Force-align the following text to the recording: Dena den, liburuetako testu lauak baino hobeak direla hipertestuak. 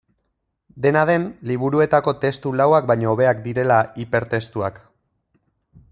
Dena 0.85 1.03
den, 1.09 1.27
liburuetako 1.49 2.15
testu 2.25 2.55
lauak 2.63 2.89
baino 2.93 3.13
hobeak 3.13 3.45
direla 3.49 3.79
hipertestuak. 4.05 4.85